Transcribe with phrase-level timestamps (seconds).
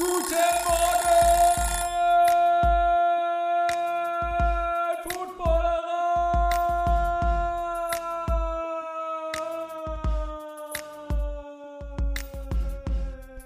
[0.00, 0.32] Guten
[0.64, 1.10] Morgen,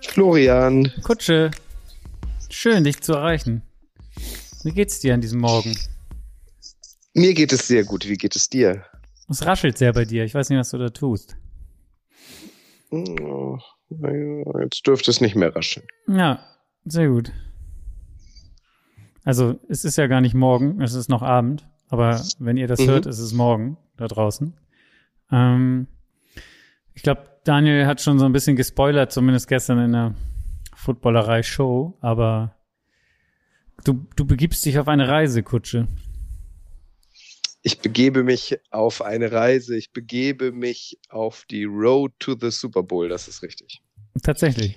[0.01, 0.93] Florian.
[1.03, 1.51] Kutsche,
[2.49, 3.63] schön dich zu erreichen.
[4.63, 5.77] Wie geht's dir an diesem Morgen?
[7.15, 8.07] Mir geht es sehr gut.
[8.09, 8.85] Wie geht es dir?
[9.29, 10.25] Es raschelt sehr bei dir.
[10.25, 11.37] Ich weiß nicht, was du da tust.
[12.91, 13.44] Oh,
[14.61, 15.87] jetzt dürfte es nicht mehr rascheln.
[16.09, 16.45] Ja,
[16.85, 17.33] sehr gut.
[19.25, 21.67] Also, es ist ja gar nicht morgen, es ist noch Abend.
[21.89, 22.89] Aber wenn ihr das mhm.
[22.89, 24.55] hört, ist es morgen da draußen.
[25.31, 25.87] Ähm,
[26.95, 30.15] ich glaube, Daniel hat schon so ein bisschen gespoilert, zumindest gestern in der
[30.75, 31.97] Footballerei-Show.
[32.01, 32.57] Aber
[33.85, 35.87] du, du begibst dich auf eine Reise, Kutsche.
[37.63, 39.77] Ich begebe mich auf eine Reise.
[39.77, 43.09] Ich begebe mich auf die Road to the Super Bowl.
[43.09, 43.84] Das ist richtig.
[44.23, 44.77] Tatsächlich.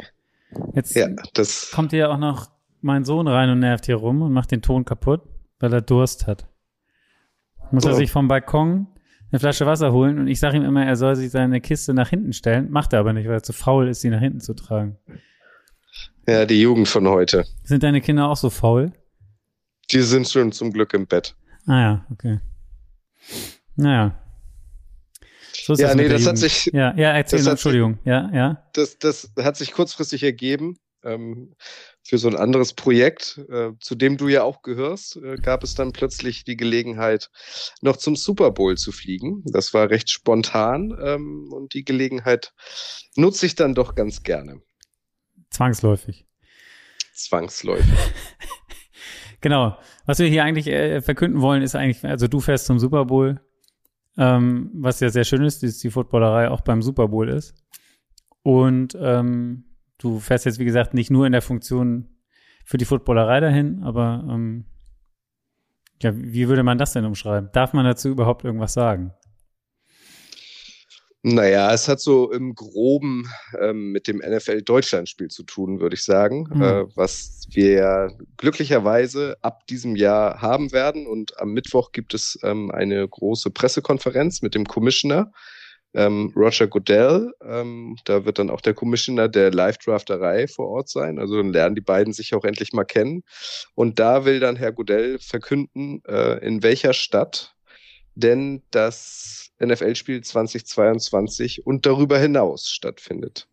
[0.73, 2.49] Jetzt ja, das kommt ja auch noch
[2.81, 5.21] mein Sohn rein und nervt hier rum und macht den Ton kaputt,
[5.59, 6.47] weil er Durst hat.
[7.71, 7.89] Muss oh.
[7.89, 8.87] er sich vom Balkon
[9.31, 12.09] eine Flasche Wasser holen und ich sage ihm immer, er soll sich seine Kiste nach
[12.09, 12.71] hinten stellen.
[12.71, 14.97] Macht er aber nicht, weil er zu faul ist, sie nach hinten zu tragen.
[16.27, 17.45] Ja, die Jugend von heute.
[17.63, 18.93] Sind deine Kinder auch so faul?
[19.91, 21.35] Die sind schon zum Glück im Bett.
[21.65, 22.39] Ah ja, okay.
[23.75, 24.17] Naja.
[25.63, 26.69] So ja, das nee, das hat sich.
[26.73, 27.99] Ja, ja, erzähl, Entschuldigung.
[28.05, 28.63] Ja, ja.
[28.73, 30.77] Das, das hat sich kurzfristig ergeben.
[31.03, 31.53] Ähm,
[32.03, 35.75] für so ein anderes Projekt, äh, zu dem du ja auch gehörst, äh, gab es
[35.75, 37.29] dann plötzlich die Gelegenheit,
[37.81, 39.43] noch zum Super Bowl zu fliegen.
[39.45, 42.53] Das war recht spontan ähm, und die Gelegenheit
[43.15, 44.61] nutze ich dann doch ganz gerne.
[45.49, 46.25] Zwangsläufig.
[47.13, 47.97] Zwangsläufig.
[49.41, 49.77] genau.
[50.05, 53.41] Was wir hier eigentlich äh, verkünden wollen, ist eigentlich, also du fährst zum Super Bowl,
[54.17, 57.55] ähm, was ja sehr schön ist, dass die Footballerei auch beim Super Bowl ist.
[58.43, 59.65] Und ähm,
[59.97, 62.09] du fährst jetzt, wie gesagt, nicht nur in der Funktion
[62.65, 64.65] für die Footballerei dahin, aber ähm,
[66.01, 67.49] ja, wie würde man das denn umschreiben?
[67.53, 69.13] Darf man dazu überhaupt irgendwas sagen?
[71.29, 73.29] Naja, es hat so im Groben
[73.59, 76.61] ähm, mit dem NFL-Deutschland-Spiel zu tun, würde ich sagen, mhm.
[76.61, 78.07] äh, was wir ja
[78.37, 81.05] glücklicherweise ab diesem Jahr haben werden.
[81.05, 85.33] Und am Mittwoch gibt es ähm, eine große Pressekonferenz mit dem Commissioner
[85.93, 87.33] ähm, Roger Goodell.
[87.43, 91.19] Ähm, da wird dann auch der Commissioner der Live-Drafterei vor Ort sein.
[91.19, 93.23] Also dann lernen die beiden sich auch endlich mal kennen.
[93.75, 97.56] Und da will dann Herr Goodell verkünden, äh, in welcher Stadt
[98.17, 103.47] denn das NFL-Spiel 2022 und darüber hinaus stattfindet.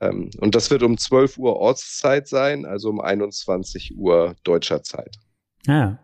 [0.00, 5.16] Ähm, und das wird um 12 Uhr Ortszeit sein, also um 21 Uhr deutscher Zeit.
[5.66, 5.98] Ja,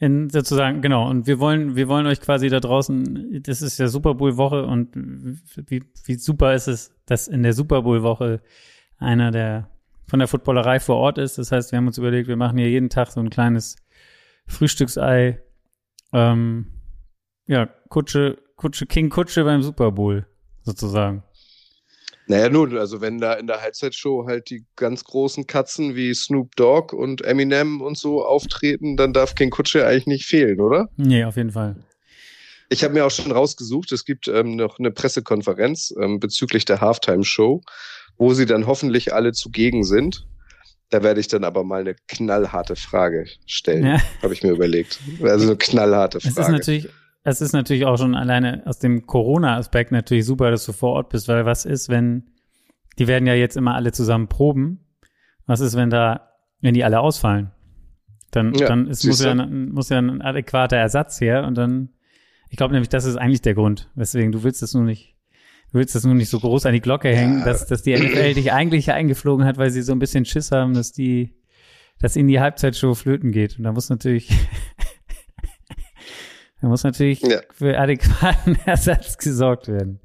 [0.00, 1.10] in sozusagen, genau.
[1.10, 4.64] Und wir wollen, wir wollen euch quasi da draußen, das ist ja Super Bowl Woche
[4.64, 8.40] und wie, wie super ist es, dass in der Super Bowl Woche
[8.96, 9.68] einer der
[10.06, 11.36] von der Footballerei vor Ort ist.
[11.36, 13.76] Das heißt, wir haben uns überlegt, wir machen hier jeden Tag so ein kleines
[14.46, 15.42] Frühstücksei.
[16.14, 16.79] Ähm,
[17.50, 20.24] ja, Kutsche, Kutsche, King Kutsche beim Super Bowl,
[20.62, 21.24] sozusagen.
[22.28, 26.54] Naja, nun, also wenn da in der Halbzeitshow halt die ganz großen Katzen wie Snoop
[26.54, 30.88] Dogg und Eminem und so auftreten, dann darf King Kutsche eigentlich nicht fehlen, oder?
[30.96, 31.74] Nee, auf jeden Fall.
[32.68, 36.80] Ich habe mir auch schon rausgesucht, es gibt ähm, noch eine Pressekonferenz ähm, bezüglich der
[36.80, 37.62] Halftime-Show,
[38.16, 40.24] wo sie dann hoffentlich alle zugegen sind.
[40.90, 44.00] Da werde ich dann aber mal eine knallharte Frage stellen, ja.
[44.22, 45.00] habe ich mir überlegt.
[45.20, 46.40] Also eine knallharte Frage.
[46.40, 46.88] Es ist natürlich
[47.22, 51.10] es ist natürlich auch schon alleine aus dem Corona-Aspekt natürlich super, dass du vor Ort
[51.10, 52.30] bist, weil was ist, wenn,
[52.98, 54.86] die werden ja jetzt immer alle zusammen proben.
[55.46, 57.50] Was ist, wenn da, wenn die alle ausfallen?
[58.30, 61.90] Dann, ja, dann ist, muss, ja, muss ja ein adäquater Ersatz her und dann,
[62.48, 65.16] ich glaube nämlich, das ist eigentlich der Grund, weswegen du willst das nur nicht,
[65.72, 67.44] du willst das nur nicht so groß an die Glocke hängen, ja.
[67.44, 70.74] dass, dass die NFL dich eigentlich eingeflogen hat, weil sie so ein bisschen Schiss haben,
[70.74, 71.34] dass die,
[71.98, 73.58] dass ihnen die Halbzeitshow flöten geht.
[73.58, 74.30] Und da muss natürlich
[76.60, 77.40] da muss natürlich ja.
[77.52, 80.00] für adäquaten Ersatz gesorgt werden.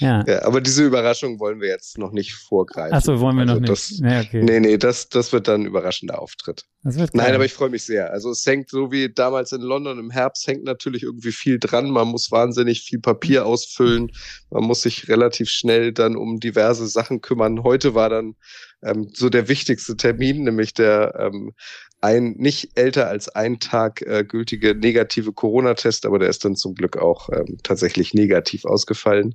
[0.00, 0.24] Ja.
[0.26, 2.94] ja, aber diese Überraschung wollen wir jetzt noch nicht vorgreifen.
[2.94, 4.02] Achso, wollen wir also noch das, nicht.
[4.02, 4.42] Nee, okay.
[4.42, 6.64] nee, nee, das, das wird dann ein überraschender Auftritt.
[6.82, 8.10] Nein, aber ich freue mich sehr.
[8.10, 11.90] Also es hängt so wie damals in London im Herbst hängt natürlich irgendwie viel dran.
[11.90, 14.10] Man muss wahnsinnig viel Papier ausfüllen.
[14.48, 17.62] Man muss sich relativ schnell dann um diverse Sachen kümmern.
[17.62, 18.36] Heute war dann
[18.82, 21.52] ähm, so der wichtigste Termin, nämlich der ähm,
[22.00, 26.74] ein nicht älter als ein Tag äh, gültige negative Corona-Test, aber der ist dann zum
[26.74, 29.34] Glück auch ähm, tatsächlich negativ ausgefallen,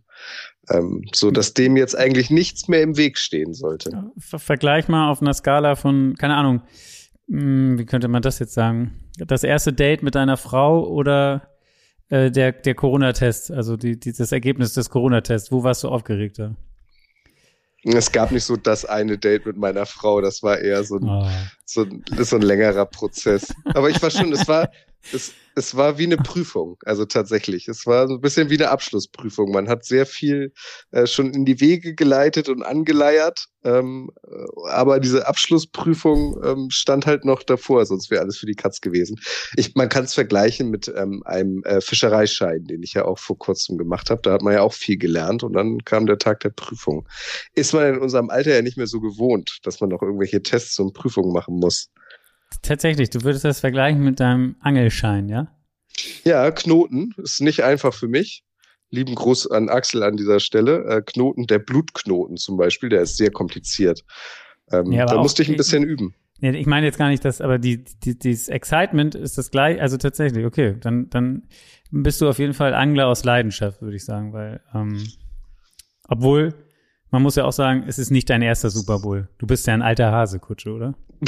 [0.69, 4.11] ähm, so dass dem jetzt eigentlich nichts mehr im Weg stehen sollte.
[4.17, 6.61] Vergleich mal auf einer Skala von, keine Ahnung,
[7.27, 8.99] mh, hm, wie könnte man das jetzt sagen?
[9.17, 11.49] Das erste Date mit deiner Frau oder
[12.09, 16.55] äh, der, der Corona-Test, also die, die, das Ergebnis des Corona-Tests, wo warst du aufgeregter?
[17.93, 21.07] Es gab nicht so das eine Date mit meiner Frau, das war eher so ein,
[21.07, 21.27] oh.
[21.65, 23.53] so, ein, so ein längerer Prozess.
[23.75, 24.71] Aber ich war schon, es war,
[25.13, 27.67] es, es war wie eine Prüfung, also tatsächlich.
[27.67, 29.51] Es war so ein bisschen wie eine Abschlussprüfung.
[29.51, 30.53] Man hat sehr viel
[30.91, 37.05] äh, schon in die Wege geleitet und angeleiert, ähm, äh, aber diese Abschlussprüfung ähm, stand
[37.05, 39.19] halt noch davor, sonst wäre alles für die Katz gewesen.
[39.55, 43.37] Ich, man kann es vergleichen mit ähm, einem äh, Fischereischein, den ich ja auch vor
[43.37, 44.21] kurzem gemacht habe.
[44.23, 47.07] Da hat man ja auch viel gelernt und dann kam der Tag der Prüfung.
[47.53, 50.79] Ist man in unserem Alter ja nicht mehr so gewohnt, dass man noch irgendwelche Tests
[50.79, 51.89] und Prüfungen machen muss.
[52.61, 55.47] Tatsächlich, du würdest das vergleichen mit deinem Angelschein, ja?
[56.23, 58.43] Ja, Knoten ist nicht einfach für mich.
[58.89, 60.85] Lieben Gruß an Axel an dieser Stelle.
[60.85, 64.03] Äh, Knoten, der Blutknoten zum Beispiel, der ist sehr kompliziert.
[64.71, 66.15] Ähm, ja, da musste ich ein bisschen üben.
[66.39, 69.79] Ja, ich meine jetzt gar nicht das, aber die, die, dieses Excitement ist das gleich,
[69.81, 71.43] also tatsächlich, okay, dann, dann
[71.91, 75.01] bist du auf jeden Fall Angler aus Leidenschaft, würde ich sagen, weil, ähm,
[76.07, 76.53] obwohl,
[77.11, 79.29] man muss ja auch sagen, es ist nicht dein erster Super Bowl.
[79.37, 80.95] Du bist ja ein alter Hase, Kutsche, oder?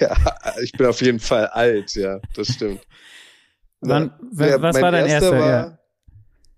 [0.00, 0.16] ja,
[0.62, 2.80] ich bin auf jeden Fall alt, ja, das stimmt.
[3.80, 5.38] Wann, ja, was war dein erster?
[5.38, 5.78] War, ja.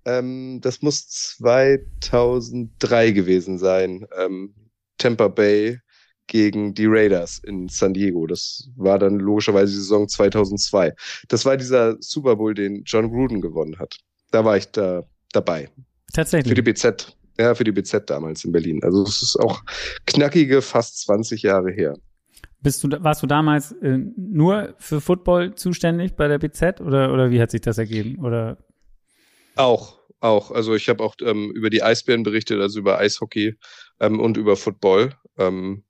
[0.06, 4.06] ähm, das muss 2003 gewesen sein.
[4.16, 4.54] Ähm,
[4.98, 5.80] Tampa Bay
[6.28, 8.26] gegen die Raiders in San Diego.
[8.26, 10.94] Das war dann logischerweise die Saison 2002.
[11.28, 13.98] Das war dieser Super Bowl, den John Gruden gewonnen hat.
[14.30, 15.68] Da war ich da dabei.
[16.12, 16.50] Tatsächlich.
[16.50, 17.16] Für die BZ.
[17.40, 18.80] Ja, für die BZ damals in Berlin.
[18.82, 19.62] Also es ist auch
[20.06, 21.94] knackige fast 20 Jahre her.
[22.60, 27.30] Bist du, warst du damals äh, nur für Football zuständig bei der BZ oder, oder
[27.30, 28.24] wie hat sich das ergeben?
[28.24, 28.58] Oder?
[29.54, 30.50] Auch, auch.
[30.50, 33.54] Also ich habe auch ähm, über die Eisbären berichtet, also über Eishockey
[34.00, 35.12] ähm, und über Football.
[35.36, 35.84] Ähm,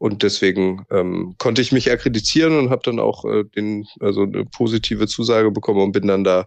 [0.00, 4.46] und deswegen ähm, konnte ich mich akkreditieren und habe dann auch äh, den, also eine
[4.46, 6.46] positive Zusage bekommen und bin dann da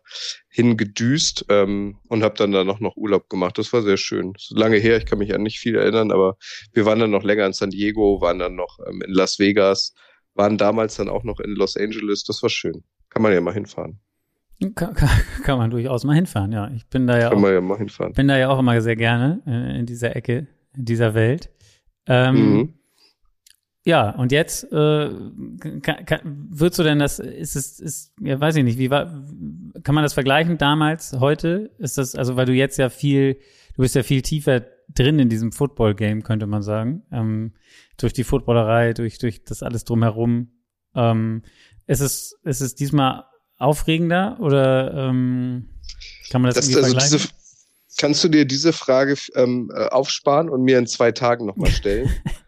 [0.50, 3.59] hingedüst ähm, und habe dann da noch, noch Urlaub gemacht.
[3.59, 4.33] Das war sehr schön.
[4.50, 6.35] Lange her, ich kann mich an nicht viel erinnern, aber
[6.73, 9.94] wir waren dann noch länger in San Diego, waren dann noch ähm, in Las Vegas,
[10.33, 12.23] waren damals dann auch noch in Los Angeles.
[12.23, 12.83] Das war schön.
[13.11, 14.00] Kann man ja mal hinfahren.
[14.73, 15.09] Kann, kann,
[15.44, 16.71] kann man durchaus mal hinfahren, ja.
[16.75, 18.13] Ich bin da ja kann auch, man ja mal hinfahren.
[18.13, 21.51] bin da ja auch immer sehr gerne äh, in dieser Ecke, in dieser Welt.
[22.07, 22.73] Ähm, mhm.
[23.85, 25.09] Ja, und jetzt äh,
[25.81, 29.06] kann, kann, würdest du denn das, ist es, ist, ja, weiß ich nicht, wie war,
[29.83, 31.71] kann man das vergleichen damals, heute?
[31.80, 33.35] Ist das, also weil du jetzt ja viel,
[33.75, 37.53] du bist ja viel tiefer drin in diesem Football-Game, könnte man sagen, ähm,
[37.97, 40.51] durch die Footballerei, durch, durch das alles drumherum.
[40.95, 41.44] Ähm,
[41.86, 43.25] ist es, ist es diesmal
[43.57, 45.69] aufregender oder ähm,
[46.29, 47.18] kann man das, das irgendwie also vergleichen?
[47.18, 51.71] Diese, kannst du dir diese Frage ähm, äh, aufsparen und mir in zwei Tagen nochmal
[51.71, 52.09] stellen?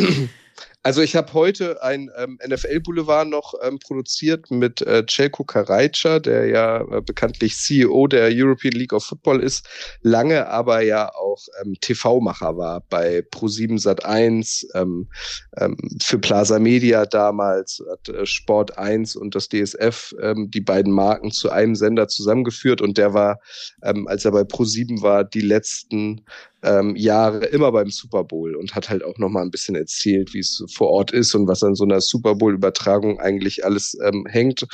[0.82, 6.46] Also ich habe heute ein ähm, NFL-Boulevard noch ähm, produziert mit äh, Celko Karajca, der
[6.46, 9.68] ja äh, bekanntlich CEO der European League of Football ist,
[10.00, 15.10] lange aber ja auch ähm, TV-Macher war bei Pro7 Sat1, ähm,
[15.58, 20.94] ähm, für Plaza Media damals, hat äh, Sport 1 und das DSF ähm, die beiden
[20.94, 23.38] Marken zu einem Sender zusammengeführt und der war,
[23.82, 26.24] ähm, als er bei Pro7 war, die letzten
[26.62, 30.34] ähm, Jahre immer beim Super Bowl und hat halt auch noch mal ein bisschen erzählt,
[30.34, 33.96] wie es vor Ort ist und was an so einer Super Bowl Übertragung eigentlich alles
[34.04, 34.66] ähm, hängt.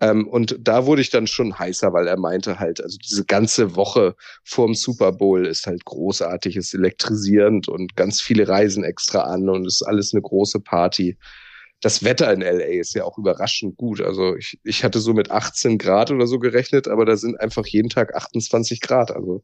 [0.00, 3.76] Ähm, und da wurde ich dann schon heißer, weil er meinte halt, also diese ganze
[3.76, 9.48] Woche vorm Super Bowl ist halt großartig, ist elektrisierend und ganz viele reisen extra an
[9.48, 11.16] und ist alles eine große Party
[11.82, 14.00] das Wetter in LA ist ja auch überraschend gut.
[14.00, 17.66] Also ich, ich hatte so mit 18 Grad oder so gerechnet, aber da sind einfach
[17.66, 19.10] jeden Tag 28 Grad.
[19.10, 19.42] Also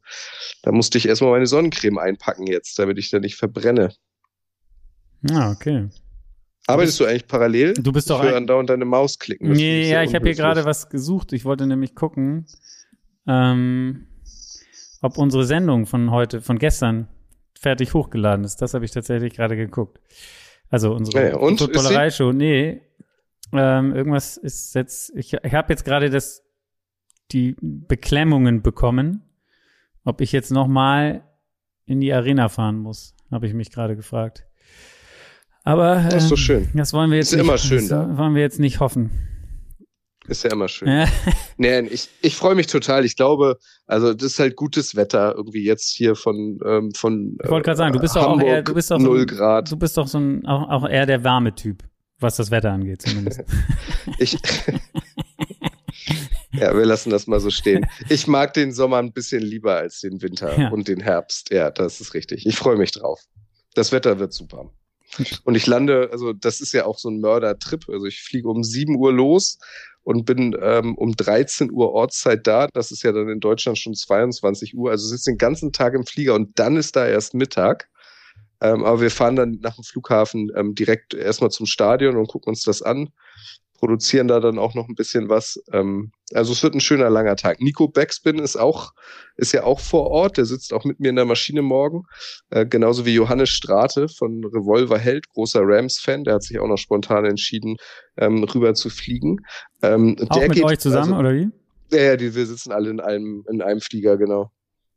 [0.63, 3.93] da musste ich erstmal meine Sonnencreme einpacken jetzt, damit ich da nicht verbrenne.
[5.29, 5.89] Ah, okay.
[6.69, 7.75] Arbeitest du, eigentlich parallel?
[7.75, 8.47] Du bist doch ich ein...
[8.47, 9.51] dauernd deine Maus klicken.
[9.51, 11.33] Nee, ja, ich habe hier gerade was gesucht.
[11.33, 12.47] Ich wollte nämlich gucken,
[13.27, 14.07] ähm,
[15.01, 17.09] ob unsere Sendung von heute, von gestern
[17.59, 18.63] fertig hochgeladen ist.
[18.63, 19.99] Das habe ich tatsächlich gerade geguckt.
[20.71, 22.33] Also unsere ja, Footballerei-Show.
[22.33, 22.83] Nee,
[23.53, 26.43] ähm, irgendwas ist jetzt, ich, ich habe jetzt gerade das,
[27.33, 29.23] die Beklemmungen bekommen,
[30.05, 31.25] ob ich jetzt nochmal
[31.87, 34.45] in die Arena fahren muss, habe ich mich gerade gefragt.
[35.65, 36.69] Aber das ist so ähm, schön.
[36.75, 39.11] Das wollen wir jetzt ist nicht, immer schön, das wollen wir jetzt nicht hoffen.
[40.29, 41.07] Ist ja immer schön.
[41.61, 43.05] Nee, ich, ich freue mich total.
[43.05, 46.61] Ich glaube, also das ist halt gutes Wetter irgendwie jetzt hier von von.
[46.65, 49.21] Ähm, von ich wollte gerade sagen, du bist doch auch eher, du bist doch null
[49.21, 49.73] so, Grad.
[49.73, 51.83] Du bist doch so ein auch, auch eher der warme Typ,
[52.21, 53.43] was das Wetter angeht zumindest.
[54.19, 54.39] ich
[56.53, 57.87] Ja, wir lassen das mal so stehen.
[58.09, 60.69] Ich mag den Sommer ein bisschen lieber als den Winter ja.
[60.71, 61.51] und den Herbst.
[61.51, 62.47] Ja, das ist richtig.
[62.47, 63.21] Ich freue mich drauf.
[63.75, 64.73] Das Wetter wird super.
[65.45, 67.89] Und ich lande, also das ist ja auch so ein Mörder-Trip.
[67.89, 69.59] Also ich fliege um 7 Uhr los
[70.05, 72.69] und bin ähm, um 13 Uhr Ortszeit da.
[72.73, 74.91] Das ist ja dann in Deutschland schon 22 Uhr.
[74.91, 77.89] Also sitze den ganzen Tag im Flieger und dann ist da erst Mittag.
[78.61, 82.51] Ähm, aber wir fahren dann nach dem Flughafen ähm, direkt erstmal zum Stadion und gucken
[82.51, 83.11] uns das an
[83.79, 85.63] produzieren da dann auch noch ein bisschen was.
[85.73, 87.61] Ähm, also es wird ein schöner langer Tag.
[87.61, 88.93] Nico Backspin ist auch,
[89.37, 92.03] ist ja auch vor Ort, der sitzt auch mit mir in der Maschine morgen.
[92.51, 96.77] Äh, genauso wie Johannes Strate von Revolver Held, großer Rams-Fan, der hat sich auch noch
[96.77, 97.77] spontan entschieden,
[98.17, 99.39] ähm, rüber zu fliegen.
[99.83, 101.49] Ähm, auch mit geht, euch zusammen, also, oder wie?
[101.91, 104.51] Ja, ja, die, wir sitzen alle in einem, in einem Flieger, genau.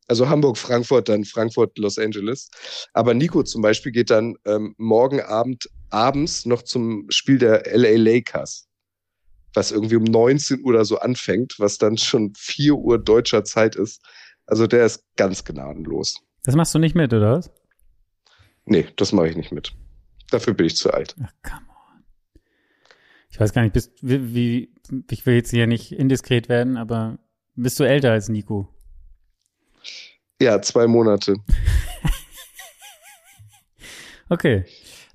[0.08, 2.50] Also Hamburg, Frankfurt, dann Frankfurt, Los Angeles.
[2.94, 7.96] Aber Nico zum Beispiel geht dann ähm, morgen Abend abends noch zum Spiel der LA
[7.98, 8.68] Lakers
[9.54, 13.76] was irgendwie um 19 Uhr oder so anfängt, was dann schon 4 Uhr deutscher Zeit
[13.76, 14.02] ist.
[14.46, 16.22] Also der ist ganz gnadenlos.
[16.44, 17.52] Das machst du nicht mit, oder was?
[18.66, 19.74] Nee, das mache ich nicht mit.
[20.30, 21.16] Dafür bin ich zu alt.
[21.24, 22.04] Ach, come on.
[23.30, 24.74] Ich weiß gar nicht, bist, wie, wie,
[25.10, 27.20] ich will jetzt hier nicht indiskret werden, aber
[27.56, 28.70] bist du älter als Nico?
[30.42, 31.36] Ja, zwei Monate.
[34.30, 34.66] okay.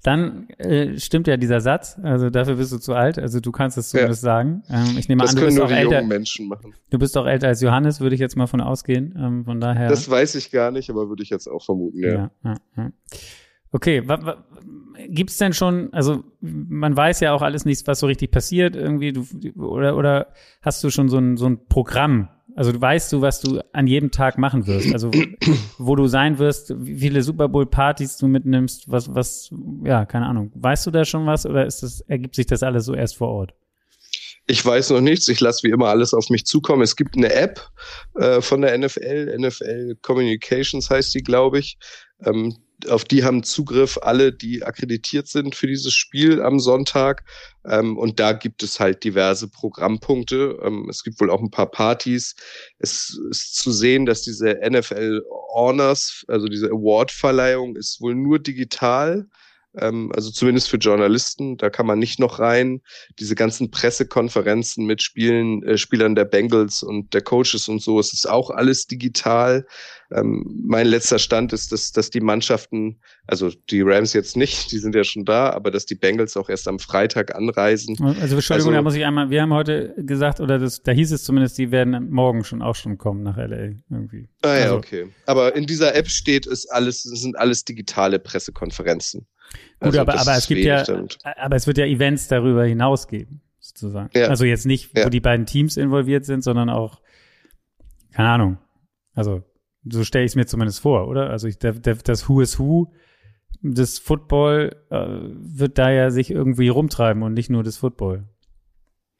[0.07, 1.99] Dann äh, stimmt ja dieser Satz.
[2.01, 3.19] Also dafür bist du zu alt.
[3.19, 4.27] Also du kannst es zumindest ja.
[4.27, 4.63] sagen.
[4.71, 6.03] Ähm, ich nehme das an, du bist auch älter.
[6.03, 6.75] Menschen machen.
[6.91, 9.19] Du bist auch älter als Johannes, würde ich jetzt mal von ausgehen.
[9.19, 9.89] Ähm, von daher.
[9.89, 12.05] Das weiß ich gar nicht, aber würde ich jetzt auch vermuten.
[12.05, 12.31] Ja.
[12.45, 12.93] ja, ja.
[13.73, 14.01] Okay,
[15.09, 18.77] gibt es denn schon, also man weiß ja auch alles nicht, was so richtig passiert
[18.77, 20.29] irgendwie, du, oder, oder
[20.63, 24.11] hast du schon so ein, so ein Programm, also weißt du, was du an jedem
[24.11, 24.91] Tag machen wirst.
[24.93, 25.11] Also
[25.79, 29.51] wo du sein wirst, wie viele Super Bowl Partys du mitnimmst, was, was,
[29.85, 30.51] ja, keine Ahnung.
[30.55, 33.29] Weißt du da schon was oder ist das, ergibt sich das alles so erst vor
[33.29, 33.55] Ort?
[34.47, 35.29] Ich weiß noch nichts.
[35.29, 36.83] Ich lasse wie immer alles auf mich zukommen.
[36.83, 37.61] Es gibt eine App
[38.15, 41.77] äh, von der NFL, NFL Communications heißt die, glaube ich.
[42.25, 42.57] Ähm,
[42.89, 47.25] auf die haben Zugriff alle, die akkreditiert sind für dieses Spiel am Sonntag.
[47.65, 50.59] Ähm, und da gibt es halt diverse Programmpunkte.
[50.63, 52.37] Ähm, es gibt wohl auch ein paar Partys.
[52.79, 55.23] Es ist zu sehen, dass diese NFL
[55.55, 59.27] Honors, also diese Award-Verleihung, ist wohl nur digital
[59.79, 62.81] ähm, also zumindest für Journalisten, da kann man nicht noch rein.
[63.19, 68.13] Diese ganzen Pressekonferenzen mit Spielen, äh, Spielern der Bengals und der Coaches und so, es
[68.13, 69.67] ist auch alles digital.
[70.13, 74.79] Ähm, mein letzter Stand ist, dass, dass die Mannschaften, also die Rams jetzt nicht, die
[74.79, 77.97] sind ja schon da, aber dass die Bengals auch erst am Freitag anreisen.
[78.01, 81.11] Also Entschuldigung, also, da muss ich einmal, wir haben heute gesagt, oder das, da hieß
[81.11, 84.29] es zumindest, die werden morgen schon auch schon kommen nach LA irgendwie.
[84.43, 85.09] Ah ja, also, okay.
[85.27, 89.27] Aber in dieser App steht, ist alles, sind alles digitale Pressekonferenzen.
[89.81, 91.19] Gut, also aber, aber es gibt ja, damit.
[91.25, 94.11] aber es wird ja Events darüber hinaus geben, sozusagen.
[94.15, 94.29] Ja.
[94.29, 95.11] Also jetzt nicht, wo ja.
[95.11, 97.01] die beiden Teams involviert sind, sondern auch,
[98.13, 98.59] keine Ahnung.
[99.15, 99.43] Also,
[99.85, 101.31] so stelle ich es mir zumindest vor, oder?
[101.31, 102.93] Also ich, der, der, das Who is Who
[103.63, 108.29] des Football äh, wird da ja sich irgendwie rumtreiben und nicht nur das Football.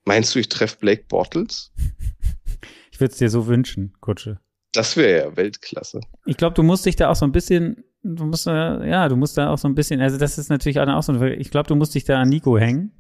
[0.05, 1.73] Meinst du, ich treffe Blake Bortles?
[2.93, 4.41] ich würde es dir so wünschen, Kutsche.
[4.73, 6.01] Das wäre ja Weltklasse.
[6.27, 9.17] Ich glaube, du musst dich da auch so ein bisschen du musst da, ja, du
[9.17, 11.75] musst da auch so ein bisschen, also das ist natürlich auch so, ich glaube, du
[11.75, 12.93] musst dich da an Nico hängen,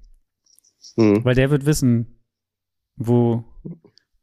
[0.97, 1.25] hm.
[1.25, 2.21] weil der wird wissen,
[2.97, 3.45] wo,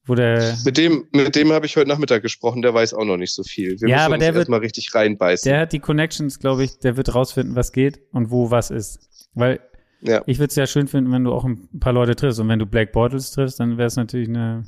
[0.05, 0.57] wo der.
[0.65, 3.43] Mit dem, mit dem habe ich heute Nachmittag gesprochen, der weiß auch noch nicht so
[3.43, 3.79] viel.
[3.79, 5.49] Wir ja, müssen aber der wird mal richtig reinbeißen.
[5.49, 8.99] Der hat die Connections, glaube ich, der wird rausfinden, was geht und wo was ist.
[9.33, 9.59] Weil
[10.01, 10.21] ja.
[10.25, 12.39] ich würde es ja schön finden, wenn du auch ein paar Leute triffst.
[12.39, 14.65] Und wenn du Black Bortles triffst, dann wäre es natürlich eine.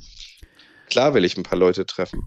[0.88, 2.24] Klar will ich ein paar Leute treffen.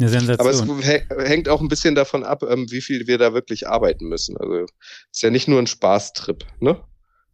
[0.00, 0.70] Eine Sensation.
[0.70, 4.06] Aber es hängt auch ein bisschen davon ab, ähm, wie viel wir da wirklich arbeiten
[4.08, 4.36] müssen.
[4.36, 4.66] Also
[5.12, 6.80] ist ja nicht nur ein Spaßtrip, ne?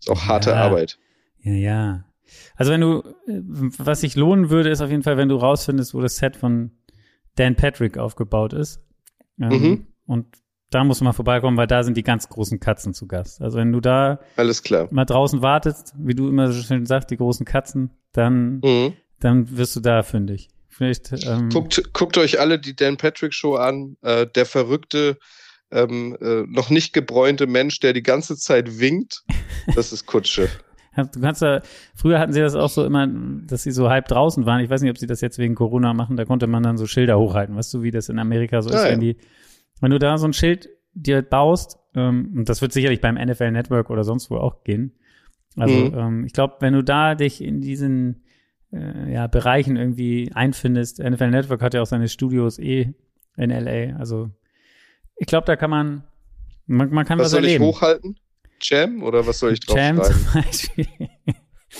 [0.01, 0.57] Ist auch harte ja.
[0.57, 0.99] Arbeit.
[1.41, 2.05] Ja, ja.
[2.57, 3.41] Also wenn du, äh,
[3.79, 6.73] was sich lohnen würde, ist auf jeden Fall, wenn du rausfindest, wo das Set von
[7.37, 8.81] Dan Patrick aufgebaut ist.
[9.41, 9.87] Ähm, mhm.
[10.07, 10.27] Und
[10.71, 13.41] da muss man vorbeikommen, weil da sind die ganz großen Katzen zu Gast.
[13.41, 14.89] Also wenn du da Alles klar.
[14.91, 18.95] mal draußen wartest, wie du immer so schön sagst, die großen Katzen, dann, mhm.
[19.21, 20.49] dann wirst du da fündig.
[20.77, 23.97] Vielleicht, ähm guckt, guckt euch alle die Dan Patrick Show an.
[24.03, 25.19] Äh, der verrückte,
[25.71, 29.23] ähm, äh, noch nicht gebräunte Mensch, der die ganze Zeit winkt.
[29.75, 30.49] Das ist Kutsche.
[31.13, 31.61] Du kannst ja,
[31.95, 34.63] früher hatten sie das auch so immer, dass sie so halb draußen waren.
[34.63, 36.17] Ich weiß nicht, ob sie das jetzt wegen Corona machen.
[36.17, 37.55] Da konnte man dann so Schilder hochhalten.
[37.55, 38.91] Weißt du, wie das in Amerika so ah, ist, ja.
[38.93, 39.19] wenn die,
[39.83, 43.51] wenn du da so ein Schild dir baust, ähm, und das wird sicherlich beim NFL
[43.51, 44.95] Network oder sonst wo auch gehen.
[45.57, 45.99] Also, mhm.
[45.99, 48.23] ähm, ich glaube, wenn du da dich in diesen,
[48.77, 50.99] äh, ja, Bereichen irgendwie einfindest.
[50.99, 52.95] NFL Network hat ja auch seine Studios eh
[53.37, 53.97] in LA.
[53.99, 54.31] Also
[55.17, 56.05] ich glaube, da kann man,
[56.67, 57.65] man, man kann was, was soll erleben.
[57.65, 58.19] ich hochhalten?
[58.61, 60.03] Jam oder was soll ich drauf Jam?
[60.03, 60.87] Zum Beispiel.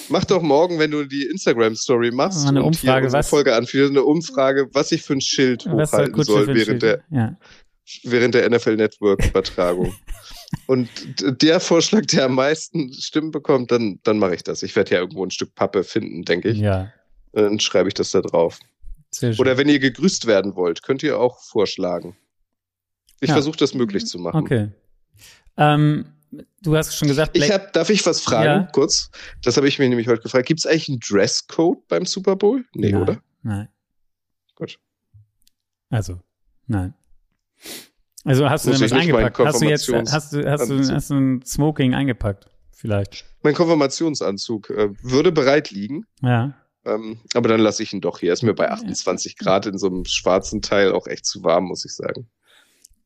[0.09, 4.69] Mach doch morgen, wenn du die Instagram-Story machst, eine Umfrage, was, Folge anführst, eine Umfrage,
[4.73, 7.37] was ich für ein Schild hochhalten soll, während, der, ja.
[8.05, 9.95] während der NFL Network-Übertragung.
[10.67, 10.89] Und
[11.43, 14.63] der Vorschlag, der am meisten Stimmen bekommt, dann, dann mache ich das.
[14.63, 16.59] Ich werde ja irgendwo ein Stück Pappe finden, denke ich.
[16.59, 16.93] Ja.
[17.33, 18.59] Dann schreibe ich das da drauf.
[19.39, 22.17] Oder wenn ihr gegrüßt werden wollt, könnt ihr auch vorschlagen.
[23.21, 23.35] Ich ja.
[23.35, 24.43] versuche das möglich zu machen.
[24.43, 24.69] Okay.
[25.57, 26.13] Ähm,
[26.63, 28.69] du hast schon gesagt, ich hab, darf ich was fragen, ja?
[28.73, 29.11] kurz?
[29.43, 30.47] Das habe ich mir nämlich heute gefragt.
[30.47, 32.65] Gibt es eigentlich einen Dresscode beim Super Bowl?
[32.75, 33.23] Nee, nein, oder?
[33.43, 33.69] Nein.
[34.55, 34.79] Gut.
[35.89, 36.21] Also,
[36.67, 36.95] nein.
[38.27, 39.39] Also hast du denn was eingepackt?
[39.39, 42.51] Hast du jetzt hast du, hast, du, hast du ein Smoking eingepackt?
[42.73, 43.25] Vielleicht.
[43.43, 46.07] Mein Konfirmationsanzug äh, würde bereit liegen.
[46.23, 46.55] Ja.
[46.85, 48.33] Ähm, aber dann lasse ich ihn doch hier.
[48.33, 51.85] Ist mir bei 28 Grad in so einem schwarzen Teil auch echt zu warm, muss
[51.85, 52.29] ich sagen.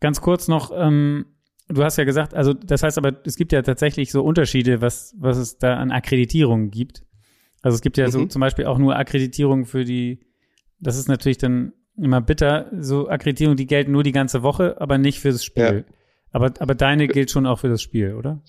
[0.00, 1.27] Ganz kurz noch, ähm,
[1.69, 5.15] du hast ja gesagt, also das heißt aber, es gibt ja tatsächlich so Unterschiede, was,
[5.19, 7.05] was es da an Akkreditierungen gibt.
[7.61, 8.11] Also es gibt ja mhm.
[8.11, 10.21] so zum Beispiel auch nur Akkreditierungen für die,
[10.79, 14.99] das ist natürlich dann immer bitter, so Akkreditierungen, die gelten nur die ganze Woche, aber
[14.99, 15.85] nicht für das Spiel.
[15.87, 15.94] Ja.
[16.32, 18.42] Aber, aber deine gilt schon auch für das Spiel, oder?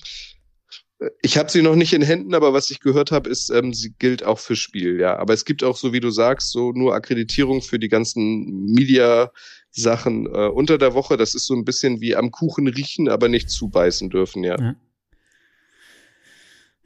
[1.24, 3.96] Ich habe sie noch nicht in Händen, aber was ich gehört habe, ist, ähm, sie
[3.98, 5.18] gilt auch für Spiel, ja.
[5.18, 10.28] Aber es gibt auch, so wie du sagst, so nur Akkreditierung für die ganzen Media-Sachen
[10.28, 11.18] äh, unter der Woche.
[11.18, 14.60] Das ist so ein bisschen wie am Kuchen riechen, aber nicht zubeißen dürfen, ja.
[14.60, 14.76] Ja,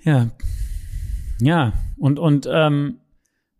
[0.03, 0.31] ja.
[1.41, 1.73] ja.
[1.97, 2.99] Und, und ähm,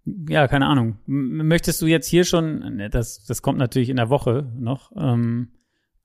[0.06, 0.98] ja, keine Ahnung.
[1.06, 5.50] Möchtest du jetzt hier schon, ne, das, das kommt natürlich in der Woche noch, ähm,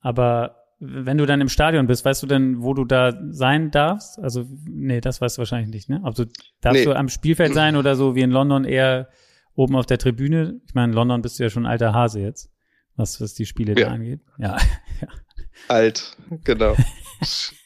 [0.00, 4.18] aber wenn du dann im Stadion bist, weißt du denn, wo du da sein darfst?
[4.18, 6.00] Also, nee, das weißt du wahrscheinlich nicht, ne?
[6.02, 6.24] Also,
[6.62, 6.84] darfst nee.
[6.86, 9.10] du am Spielfeld sein oder so wie in London eher
[9.54, 10.58] oben auf der Tribüne?
[10.66, 12.50] Ich meine, in London bist du ja schon alter Hase jetzt,
[12.96, 13.88] was, was die Spiele ja.
[13.88, 14.20] da angeht.
[14.38, 14.56] Ja.
[15.02, 15.08] ja.
[15.68, 16.74] Alt, genau.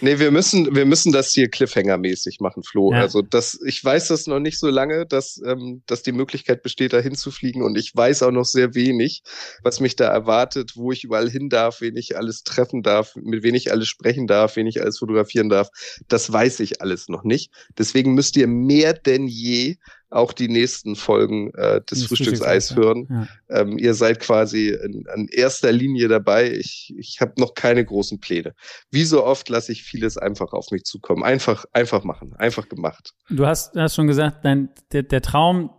[0.00, 2.92] Nee, wir müssen, wir müssen das hier Cliffhanger-mäßig machen, Flo.
[2.92, 3.00] Ja.
[3.00, 6.92] Also das, ich weiß das noch nicht so lange, dass, ähm, dass die Möglichkeit besteht,
[6.92, 9.22] da hinzufliegen und ich weiß auch noch sehr wenig,
[9.62, 13.42] was mich da erwartet, wo ich überall hin darf, wen ich alles treffen darf, mit
[13.42, 15.68] wem ich alles sprechen darf, wen ich alles fotografieren darf.
[16.08, 17.50] Das weiß ich alles noch nicht.
[17.78, 19.76] Deswegen müsst ihr mehr denn je
[20.10, 23.06] auch die nächsten Folgen äh, des Frühstückseis hören.
[23.48, 23.60] Ja.
[23.60, 26.52] Ähm, ihr seid quasi in, in erster Linie dabei.
[26.52, 28.54] Ich, ich habe noch keine großen Pläne.
[28.90, 31.24] Wie so oft lasse ich vieles einfach auf mich zukommen.
[31.24, 33.14] Einfach, einfach machen, einfach gemacht.
[33.30, 35.70] Du hast, hast schon gesagt, dein, der, der Traum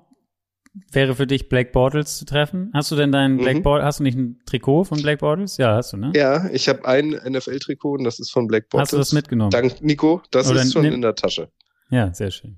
[0.91, 2.71] wäre für dich Black Bortles zu treffen.
[2.73, 3.61] Hast du denn dein Black mhm.
[3.63, 5.57] Bortles, hast du nicht ein Trikot von Black Bortles?
[5.57, 6.11] Ja, hast du, ne?
[6.15, 8.89] Ja, ich habe ein NFL-Trikot und das ist von Black Bortles.
[8.89, 9.51] Hast du das mitgenommen?
[9.51, 11.49] Dank Nico, das Oder ist schon in der Tasche.
[11.89, 12.57] Ja, sehr schön.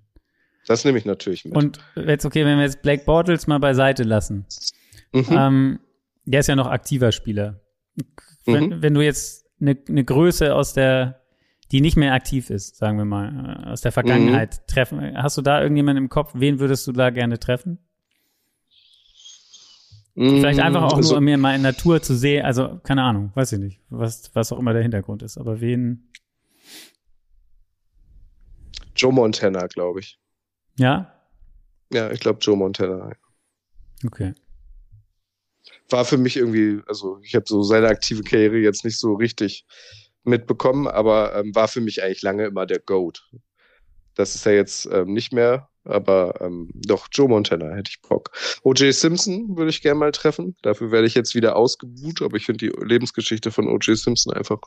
[0.68, 1.56] Das nehme ich natürlich mit.
[1.56, 4.46] Und jetzt, okay, wenn wir jetzt Blake Bortles mal beiseite lassen.
[5.14, 5.26] Mhm.
[5.30, 5.80] Ähm,
[6.26, 7.62] der ist ja noch aktiver Spieler.
[8.46, 8.82] Wenn, mhm.
[8.82, 11.22] wenn du jetzt eine, eine Größe aus der,
[11.72, 14.72] die nicht mehr aktiv ist, sagen wir mal, äh, aus der Vergangenheit mhm.
[14.72, 16.34] treffen, hast du da irgendjemanden im Kopf?
[16.36, 17.80] Wen würdest du da gerne treffen?
[20.16, 23.32] Vielleicht einfach auch also, nur, um mir mal in Natur zu sehen, also keine Ahnung,
[23.36, 26.12] weiß ich nicht, was, was auch immer der Hintergrund ist, aber wen?
[28.98, 30.20] Joe Montana, glaube ich.
[30.80, 31.14] Ja?
[31.92, 33.12] Ja, ich glaube Joe Montana.
[34.06, 34.34] Okay.
[35.90, 39.66] War für mich irgendwie, also ich habe so seine aktive Karriere jetzt nicht so richtig
[40.24, 43.30] mitbekommen, aber ähm, war für mich eigentlich lange immer der Goat.
[44.16, 48.32] Das ist ja jetzt ähm, nicht mehr aber ähm, doch, Joe Montana hätte ich Bock.
[48.64, 48.94] O.J.
[48.94, 50.56] Simpson würde ich gerne mal treffen.
[50.62, 53.98] Dafür werde ich jetzt wieder ausgebucht, aber ich finde die Lebensgeschichte von O.J.
[53.98, 54.60] Simpson einfach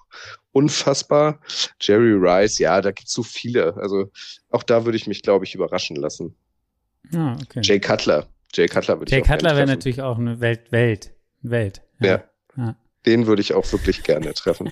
[0.52, 1.40] unfassbar.
[1.80, 3.76] Jerry Rice, ja, da gibt's so viele.
[3.76, 4.11] Also
[4.50, 6.35] auch da würde ich mich, glaube ich, überraschen lassen.
[7.14, 7.61] Ah, okay.
[7.62, 8.26] Jay Cutler.
[8.54, 11.82] Jay Cutler würde ich Jay Cutler wäre natürlich auch eine Welt, Welt, Welt.
[12.00, 12.06] Ja.
[12.08, 12.24] ja.
[12.56, 12.76] ja.
[13.06, 14.70] Den würde ich auch wirklich gerne treffen.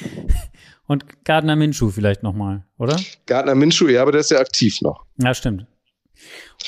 [0.88, 2.98] Und Gardner Minshew vielleicht nochmal, oder?
[3.26, 5.04] Gardner Minshew, ja, aber der ist ja aktiv noch.
[5.18, 5.66] Ja, stimmt.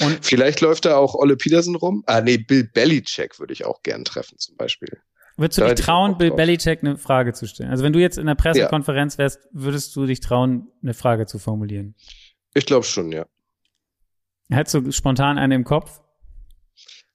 [0.00, 2.04] Und vielleicht läuft da auch Olle Peterson rum.
[2.06, 5.00] Ah, nee, Bill Belichick würde ich auch gern treffen, zum Beispiel.
[5.38, 7.70] Würdest du da dich trauen, Bill Belichick eine Frage zu stellen?
[7.70, 9.20] Also wenn du jetzt in der Pressekonferenz ja.
[9.20, 11.94] wärst, würdest du dich trauen, eine Frage zu formulieren?
[12.52, 13.24] Ich glaube schon, ja.
[14.50, 16.02] Hättest du spontan eine im Kopf?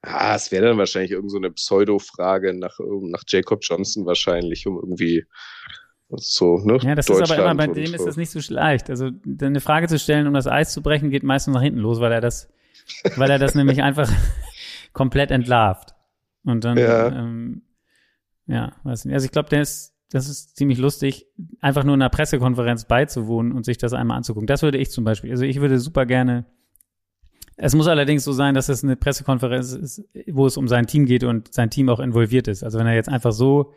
[0.02, 5.26] Ah, es wäre dann wahrscheinlich irgendeine so Pseudo-Frage nach, nach Jacob Johnson wahrscheinlich, um irgendwie
[6.10, 6.78] so, ne?
[6.82, 8.90] Ja, das ist aber immer, bei dem ist das nicht so leicht.
[8.90, 9.10] Also
[9.42, 12.12] eine Frage zu stellen, um das Eis zu brechen, geht meistens nach hinten los, weil
[12.12, 12.50] er das,
[13.16, 14.10] weil er das nämlich einfach
[14.94, 15.96] komplett entlarvt.
[16.44, 17.64] Und dann, ja, ähm,
[18.46, 19.16] ja weiß nicht.
[19.16, 21.26] Also ich glaube, der ist, das ist ziemlich lustig,
[21.60, 24.48] einfach nur in einer Pressekonferenz beizuwohnen und sich das einmal anzugucken.
[24.48, 26.46] Das würde ich zum Beispiel, also ich würde super gerne.
[27.58, 31.06] Es muss allerdings so sein, dass es eine Pressekonferenz ist, wo es um sein Team
[31.06, 32.64] geht und sein Team auch involviert ist.
[32.64, 33.74] Also wenn er jetzt einfach so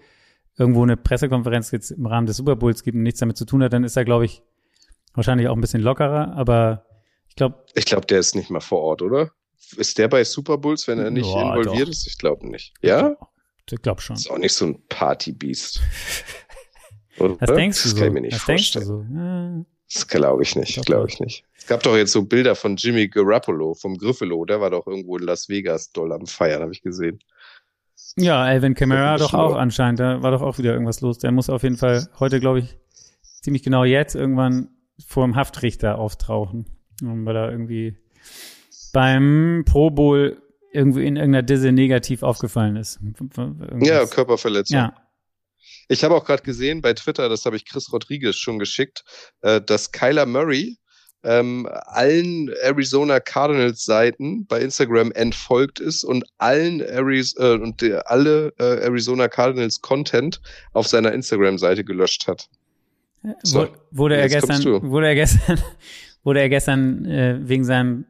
[0.59, 3.63] irgendwo eine Pressekonferenz jetzt im Rahmen des Super Bowls gibt und nichts damit zu tun
[3.63, 4.43] hat, dann ist er, glaube ich,
[5.15, 6.85] wahrscheinlich auch ein bisschen lockerer, aber
[7.29, 7.65] ich glaube.
[7.75, 9.31] Ich glaube, der ist nicht mal vor Ort, oder?
[9.77, 11.93] Ist der bei Super Bowls, wenn er nicht Boah, involviert doch.
[11.93, 12.07] ist?
[12.07, 12.75] Ich glaube nicht.
[12.83, 13.17] Ja?
[13.71, 14.17] Ich glaube schon.
[14.17, 15.81] Ist auch nicht so ein Partybeast.
[17.19, 17.97] Was denkst du das so?
[17.97, 18.85] kann ich mir nicht Was vorstellen.
[18.85, 19.05] So?
[19.13, 19.65] Ja.
[19.93, 21.45] Das glaube ich nicht, glaube ich nicht.
[21.57, 25.17] Es gab doch jetzt so Bilder von Jimmy Garoppolo vom Griffelo, der war doch irgendwo
[25.17, 27.21] in Las Vegas doll am Feiern, habe ich gesehen.
[28.17, 30.01] Ja, Alvin Kamara doch auch anscheinend.
[30.01, 31.19] Da war doch auch wieder irgendwas los.
[31.19, 32.77] Der muss auf jeden Fall heute, glaube ich,
[33.43, 34.71] ziemlich genau jetzt irgendwann
[35.07, 36.67] vor dem Haftrichter auftauchen.
[37.01, 37.97] Weil er irgendwie
[38.93, 40.43] beim Pro Bowl
[40.73, 43.01] irgendwie in irgendeiner Disse negativ aufgefallen ist.
[43.01, 43.89] Irgendwas.
[43.89, 44.77] Ja, Körperverletzung.
[44.77, 44.95] Ja.
[45.89, 49.05] Ich habe auch gerade gesehen bei Twitter, das habe ich Chris Rodriguez schon geschickt,
[49.41, 50.79] äh, dass Kyler Murray
[51.25, 58.11] ähm, allen Arizona Cardinals Seiten bei Instagram entfolgt ist und allen Aris äh, und der,
[58.11, 60.41] alle äh, Arizona Cardinals Content
[60.73, 62.49] auf seiner Instagram Seite gelöscht hat.
[63.43, 65.61] So, wurde, er gestern, wurde er gestern,
[66.23, 68.05] wurde er gestern äh, wegen seinem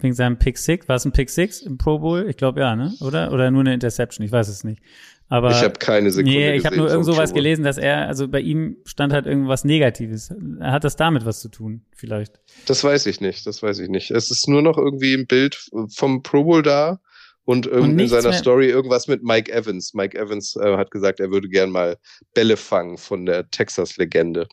[0.00, 2.28] wegen seinem Pick Six, war es ein Pick Six im Pro Bowl?
[2.28, 2.92] Ich glaube ja, ne?
[3.00, 4.24] Oder oder nur eine Interception?
[4.24, 4.80] Ich weiß es nicht.
[5.28, 8.28] Aber ich habe keine Sekunde Nee, ich habe nur irgend sowas gelesen, dass er, also
[8.28, 10.32] bei ihm stand halt irgendwas Negatives.
[10.60, 12.40] Hat das damit was zu tun, vielleicht?
[12.66, 14.10] Das weiß ich nicht, das weiß ich nicht.
[14.10, 17.00] Es ist nur noch irgendwie ein Bild vom Pro Bowl da
[17.44, 18.38] und, und in seiner mehr.
[18.38, 19.92] Story irgendwas mit Mike Evans.
[19.92, 21.98] Mike Evans äh, hat gesagt, er würde gern mal
[22.32, 24.48] Bälle fangen von der Texas-Legende.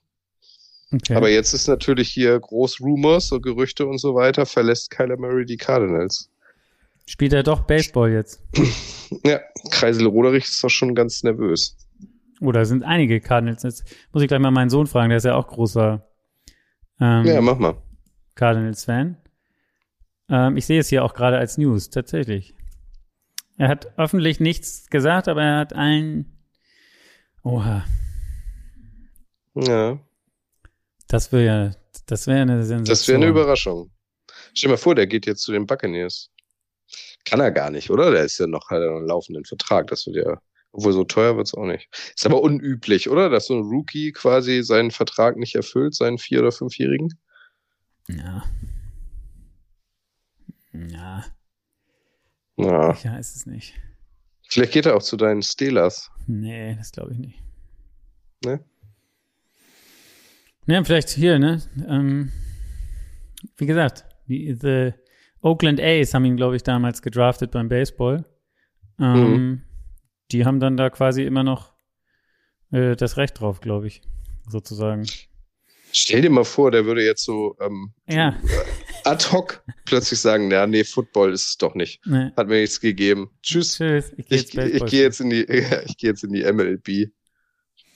[0.93, 1.15] Okay.
[1.15, 5.45] Aber jetzt ist natürlich hier groß Rumors und Gerüchte und so weiter, verlässt Kyler Murray
[5.45, 6.29] die Cardinals.
[7.05, 8.41] Spielt er doch Baseball jetzt?
[9.23, 9.39] ja,
[9.71, 11.77] Kreisel Roderich ist doch schon ganz nervös.
[12.41, 13.83] Oder sind einige Cardinals jetzt?
[14.11, 16.05] Muss ich gleich mal meinen Sohn fragen, der ist ja auch großer
[16.99, 17.75] ähm, ja, mach mal.
[18.35, 19.17] Cardinals-Fan.
[20.29, 22.53] Ähm, ich sehe es hier auch gerade als News, tatsächlich.
[23.57, 26.37] Er hat öffentlich nichts gesagt, aber er hat allen.
[27.43, 27.85] Oha.
[29.55, 29.99] Ja.
[31.07, 31.71] Das wäre ja,
[32.07, 32.85] das wäre eine Sensation.
[32.85, 33.91] Das wäre eine Überraschung.
[34.53, 36.31] Stell dir mal vor, der geht jetzt zu den Buccaneers.
[37.25, 38.11] Kann er gar nicht, oder?
[38.11, 39.87] Der ist ja noch, hat er einen laufenden Vertrag.
[39.87, 40.39] Das wird ja,
[40.71, 41.89] obwohl so teuer wird's auch nicht.
[42.15, 43.29] Ist aber unüblich, oder?
[43.29, 47.13] Dass so ein Rookie quasi seinen Vertrag nicht erfüllt, seinen vier- oder fünfjährigen.
[48.07, 48.43] Ja.
[50.73, 51.25] Ja.
[52.57, 52.93] Ja.
[52.93, 53.73] Ich weiß es nicht.
[54.47, 56.11] Vielleicht geht er auch zu deinen Steelers.
[56.27, 57.41] Nee, das glaube ich nicht.
[58.43, 58.63] Ne?
[60.67, 61.61] Ja, vielleicht hier, ne?
[61.87, 62.31] Ähm,
[63.57, 64.93] wie gesagt, die, the
[65.45, 68.25] Oakland A's haben ihn, glaube ich, damals gedraftet beim Baseball.
[68.99, 69.61] Ähm, mhm.
[70.31, 71.75] Die haben dann da quasi immer noch
[72.71, 74.01] äh, das Recht drauf, glaube ich,
[74.49, 75.05] sozusagen.
[75.91, 78.29] Stell dir mal vor, der würde jetzt so ähm, ja.
[78.29, 82.01] Äh, ad hoc plötzlich sagen, ja, nee, Football ist es doch nicht.
[82.07, 82.31] Nee.
[82.35, 83.29] Hat mir nichts gegeben.
[83.43, 83.77] Tschüss.
[83.77, 84.13] Tschüss.
[84.17, 87.11] Ich gehe jetzt, ich, ich geh jetzt in die, ich gehe jetzt in die MLB.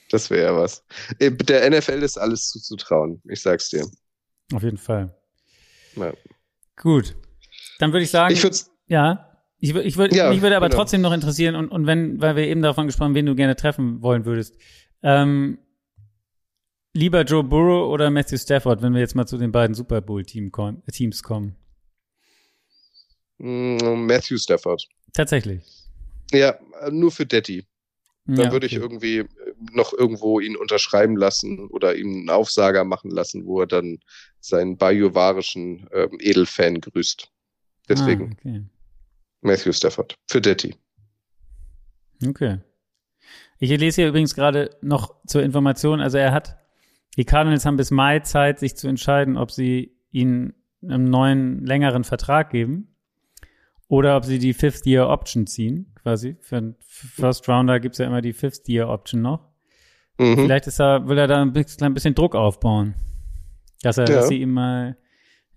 [0.08, 0.84] Das wäre ja was.
[1.18, 3.20] Äh, der NFL ist alles zuzutrauen.
[3.28, 3.84] Ich sag's dir.
[4.52, 5.12] Auf jeden Fall.
[5.96, 6.12] Ja.
[6.76, 7.16] Gut.
[7.80, 8.42] Dann würde ich sagen, ich
[8.88, 9.26] ja,
[9.58, 10.80] ich, ich würde, ja, mich würde aber genau.
[10.80, 14.02] trotzdem noch interessieren und, und wenn, weil wir eben davon gesprochen, wen du gerne treffen
[14.02, 14.54] wollen würdest,
[15.02, 15.58] ähm,
[16.92, 20.22] lieber Joe Burrow oder Matthew Stafford, wenn wir jetzt mal zu den beiden Super Bowl
[20.24, 21.56] Team kom Teams kommen?
[23.38, 24.86] Mm, Matthew Stafford.
[25.14, 25.62] Tatsächlich.
[26.32, 26.58] Ja,
[26.90, 27.66] nur für Daddy.
[28.26, 29.24] Dann ja, würde ich irgendwie
[29.72, 34.00] noch irgendwo ihn unterschreiben lassen oder ihm einen Aufsager machen lassen, wo er dann
[34.38, 37.30] seinen bajuwarischen ähm, Edelfan grüßt.
[37.90, 38.30] Deswegen.
[38.30, 38.62] Ah, okay.
[39.42, 40.14] Matthew Stafford.
[40.28, 40.76] Für Detti.
[42.26, 42.58] Okay.
[43.58, 46.56] Ich lese hier übrigens gerade noch zur Information, also er hat,
[47.16, 52.04] die Cardinals haben bis Mai Zeit, sich zu entscheiden, ob sie ihn einen neuen, längeren
[52.04, 52.94] Vertrag geben
[53.88, 56.36] oder ob sie die Fifth-Year-Option ziehen, quasi.
[56.40, 59.48] Für einen First Rounder gibt's ja immer die Fifth-Year-Option noch.
[60.18, 60.36] Mhm.
[60.36, 62.94] Vielleicht ist er, will er da ein bisschen, ein bisschen Druck aufbauen.
[63.82, 64.16] Dass er, ja.
[64.16, 64.96] dass sie ihm mal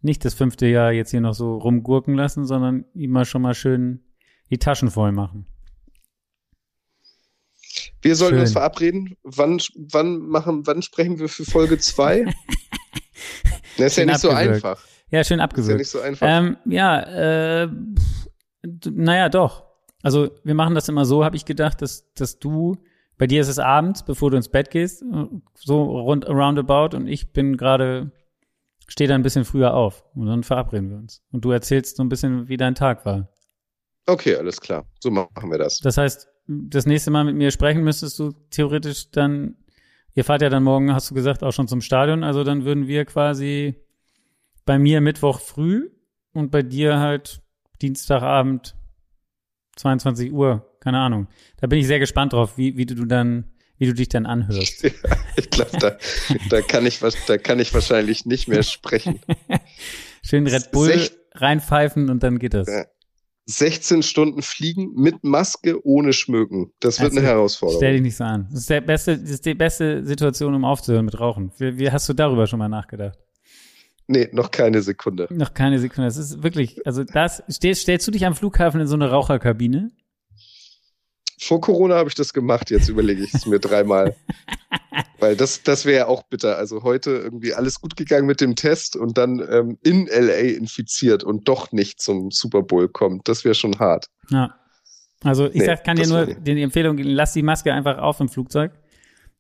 [0.04, 3.54] nicht das fünfte Jahr jetzt hier noch so rumgurken lassen, sondern ihm mal schon mal
[3.54, 4.04] schön
[4.50, 5.46] die Taschen voll machen.
[8.02, 8.42] Wir sollten Schön.
[8.42, 9.16] uns verabreden.
[9.24, 12.26] Wann, wann machen, wann sprechen wir für Folge 2?
[13.78, 14.62] das ist schön ja nicht abgewürgt.
[14.62, 14.86] so einfach.
[15.10, 15.82] Ja, schön abgewürgt.
[15.82, 16.28] Ist ja nicht so einfach.
[16.30, 17.70] Ähm, ja, äh,
[18.90, 19.64] naja, doch.
[20.02, 22.76] Also wir machen das immer so, habe ich gedacht, dass, dass du,
[23.18, 25.04] bei dir ist es abends, bevor du ins Bett gehst,
[25.56, 28.12] so rund roundabout und ich bin gerade,
[28.88, 31.24] stehe da ein bisschen früher auf und dann verabreden wir uns.
[31.32, 33.30] Und du erzählst so ein bisschen, wie dein Tag war.
[34.06, 34.86] Okay, alles klar.
[35.00, 35.80] So machen wir das.
[35.80, 39.56] Das heißt, das nächste Mal mit mir sprechen müsstest du theoretisch dann,
[40.14, 42.88] ihr fahrt ja dann morgen, hast du gesagt, auch schon zum Stadion, also dann würden
[42.88, 43.76] wir quasi
[44.66, 45.90] bei mir Mittwoch früh
[46.34, 47.42] und bei dir halt
[47.82, 48.76] Dienstagabend
[49.76, 51.28] 22 Uhr, keine Ahnung.
[51.58, 54.84] Da bin ich sehr gespannt drauf, wie, wie du dann, wie du dich dann anhörst.
[55.04, 55.98] Ja, ich glaube, da,
[56.50, 59.20] da kann ich, da kann ich wahrscheinlich nicht mehr sprechen.
[60.24, 62.68] Schön Red Bull Sech reinpfeifen und dann geht das.
[62.68, 62.86] Ja.
[63.46, 66.72] 16 Stunden fliegen mit Maske ohne Schmücken.
[66.80, 67.80] Das wird also, eine Herausforderung.
[67.80, 68.48] Stell dich nicht so an.
[68.52, 71.52] Das ist, der beste, das ist die beste Situation, um aufzuhören mit Rauchen.
[71.58, 73.18] Wie, wie hast du darüber schon mal nachgedacht?
[74.08, 75.28] Nee, noch keine Sekunde.
[75.30, 76.08] Noch keine Sekunde.
[76.08, 79.92] Das ist wirklich, also das, stellst, stellst du dich am Flughafen in so eine Raucherkabine?
[81.44, 84.16] Vor Corona habe ich das gemacht, jetzt überlege ich es mir dreimal.
[85.20, 86.58] Weil das, das wäre ja auch bitter.
[86.58, 91.24] Also heute irgendwie alles gut gegangen mit dem Test und dann ähm, in LA infiziert
[91.24, 93.28] und doch nicht zum Super Bowl kommt.
[93.28, 94.08] Das wäre schon hart.
[94.30, 94.56] Ja.
[95.24, 98.20] Also ich nee, sag, kann dir nur die Empfehlung geben, lass die Maske einfach auf
[98.20, 98.74] im Flugzeug.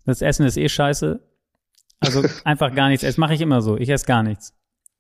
[0.06, 1.20] Das Essen ist eh scheiße.
[2.00, 3.06] Also einfach gar nichts.
[3.06, 3.78] Das mache ich immer so.
[3.78, 4.54] Ich esse gar nichts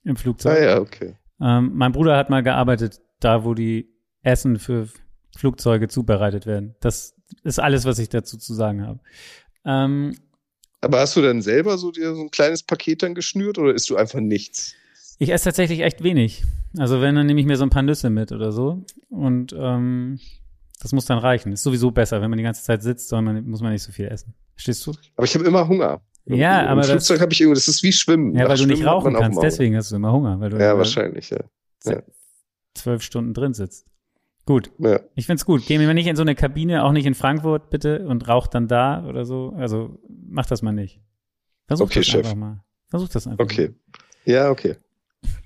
[0.03, 0.57] im Flugzeug.
[0.57, 1.15] Ah ja, okay.
[1.41, 3.89] Ähm, mein Bruder hat mal gearbeitet, da wo die
[4.21, 4.87] Essen für
[5.35, 6.75] Flugzeuge zubereitet werden.
[6.79, 8.99] Das ist alles, was ich dazu zu sagen habe.
[9.65, 10.15] Ähm,
[10.81, 13.89] Aber hast du dann selber so dir so ein kleines Paket dann geschnürt oder isst
[13.89, 14.75] du einfach nichts?
[15.19, 16.43] Ich esse tatsächlich echt wenig.
[16.77, 18.83] Also wenn, dann nehme ich mir so ein paar Nüsse mit oder so.
[19.09, 20.19] Und ähm,
[20.81, 21.53] das muss dann reichen.
[21.53, 23.91] Ist sowieso besser, wenn man die ganze Zeit sitzt, soll man, muss man nicht so
[23.91, 24.33] viel essen.
[24.55, 24.93] Stehst du?
[25.15, 26.01] Aber ich habe immer Hunger.
[26.25, 28.33] Ja, Im aber Flugzeug habe ich irgendwie, das ist wie Schwimmen.
[28.33, 30.57] Ja, Nach weil du nicht Schwimmen rauchen kannst, deswegen hast du immer Hunger, weil du.
[30.57, 31.39] Ja, wahrscheinlich, ja.
[31.85, 32.01] ja.
[32.73, 33.85] zwölf Stunden drin sitzt.
[34.45, 34.71] Gut.
[34.77, 34.99] ja.
[35.15, 35.63] Ich find's gut.
[35.65, 38.67] Geh mir nicht in so eine Kabine, auch nicht in Frankfurt, bitte, und rauch dann
[38.67, 39.53] da oder so.
[39.58, 40.99] Also mach das mal nicht.
[41.67, 42.25] Versuch Okay, das Chef.
[42.25, 42.63] einfach mal.
[42.89, 43.39] Versuch das einfach.
[43.39, 43.43] Mal.
[43.45, 43.73] Okay.
[44.25, 44.75] Ja, okay.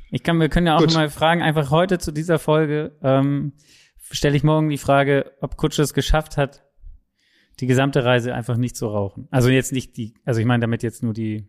[0.10, 0.94] Ich kann, wir können ja auch Gut.
[0.94, 3.54] mal fragen, einfach heute zu dieser Folge, ähm,
[4.10, 6.64] stelle ich morgen die Frage, ob Kutsche es geschafft hat,
[7.60, 9.28] die gesamte Reise einfach nicht zu rauchen.
[9.32, 11.48] Also jetzt nicht die, also ich meine damit jetzt nur die,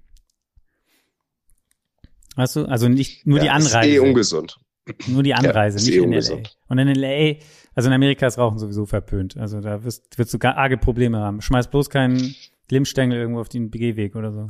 [2.36, 3.90] weißt du, also nicht nur die ja, Ist Anreise.
[3.90, 4.58] eh ungesund.
[5.06, 6.42] Nur die Anreise, ist nicht eh in LA.
[6.68, 7.36] Und in LA,
[7.74, 9.36] also in Amerika ist Rauchen sowieso verpönt.
[9.36, 11.40] Also da wirst, wirst du gar arge Probleme haben.
[11.40, 12.34] Schmeiß bloß keinen
[12.68, 14.48] Glimmstängel irgendwo auf den BG-Weg oder so.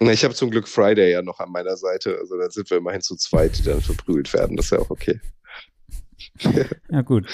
[0.00, 2.16] Na, Ich habe zum Glück Friday ja noch an meiner Seite.
[2.18, 4.56] Also da sind wir immerhin zu zweit, die dann verprügelt werden.
[4.56, 5.20] Das ist ja auch okay.
[6.90, 7.26] Ja, gut.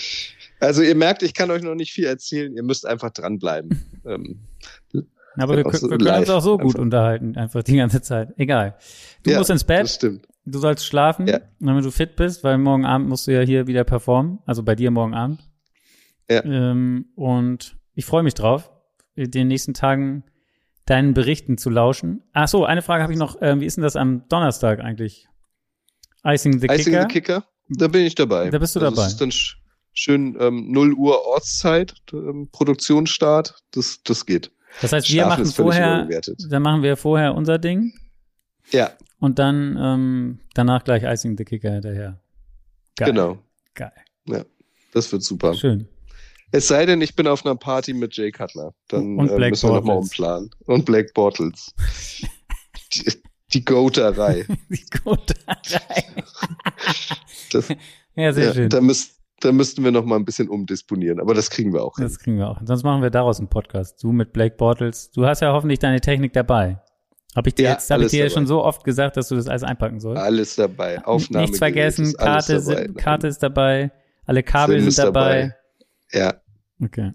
[0.59, 2.55] Also ihr merkt, ich kann euch noch nicht viel erzählen.
[2.55, 3.83] Ihr müsst einfach dranbleiben.
[4.05, 4.41] ähm,
[5.37, 6.81] Aber wir, Auch können- so wir können uns auch so gut einfach.
[6.81, 8.31] unterhalten, einfach die ganze Zeit.
[8.37, 8.77] Egal.
[9.23, 10.27] Du ja, musst ins Das Bett, stimmt.
[10.51, 11.41] Du sollst schlafen, Ja.
[11.59, 14.39] damit du fit bist, weil morgen Abend musst du ja hier wieder performen.
[14.47, 15.49] Also bei dir morgen Abend.
[16.31, 16.45] Ja.
[16.45, 18.71] Ähm, und ich freue mich drauf,
[19.15, 20.25] in den nächsten Tagen
[20.87, 22.23] deinen Berichten zu lauschen.
[22.33, 23.37] Ach so, eine Frage habe ich noch.
[23.41, 25.29] Ähm, wie ist denn das am Donnerstag eigentlich?
[26.25, 27.03] Icing the Icing Kicker?
[27.03, 28.51] the Kicker, da bin ich dabei.
[28.51, 29.07] Da bist du also dabei.
[29.07, 29.57] Es ist dann sch
[29.93, 33.55] schön ähm, 0 Uhr Ortszeit, ähm, Produktionsstart.
[33.73, 34.53] Das, das geht.
[34.81, 36.09] Das heißt, wir Schlafen machen vorher,
[36.49, 37.93] dann machen wir vorher unser Ding
[38.73, 42.21] Ja, und dann ähm, danach gleich Icing the Kicker hinterher.
[42.97, 43.11] Geil.
[43.11, 43.39] genau.
[43.75, 43.93] Geil.
[44.93, 45.55] Das wird super.
[45.55, 45.87] Schön.
[46.53, 48.75] Es sei denn, ich bin auf einer Party mit Jay Cutler.
[48.89, 50.51] Dann Und äh, Black müssen wir nochmal umplanen.
[50.67, 51.73] Und Black Bortles.
[52.95, 53.13] die,
[53.53, 54.47] die Goaterei.
[54.69, 56.05] Die Koterei.
[57.53, 57.69] Das,
[58.15, 58.69] Ja, sehr ja, schön.
[58.69, 61.19] da, müsst, da müssten wir nochmal ein bisschen umdisponieren.
[61.19, 62.05] Aber das kriegen wir auch hin.
[62.05, 62.61] Das kriegen wir auch.
[62.65, 64.01] Sonst machen wir daraus einen Podcast.
[64.03, 65.11] Du mit Blake Bortles.
[65.11, 66.81] Du hast ja hoffentlich deine Technik dabei.
[67.41, 68.35] Habe ich dir Ja, jetzt, habe ich dir dabei.
[68.35, 70.23] schon so oft gesagt, dass du das alles einpacken sollst.
[70.23, 71.03] Alles dabei.
[71.07, 71.45] Aufnahme.
[71.45, 72.87] Nichts vergessen, Karte, dabei.
[72.99, 73.91] Karte ist dabei,
[74.27, 75.55] alle Kabel sind ist dabei.
[76.13, 76.35] Ja,
[76.85, 77.13] Okay.